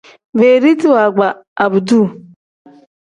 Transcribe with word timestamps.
Beediti 0.39 0.87
waagba 0.93 1.27
abduu. 1.63 2.05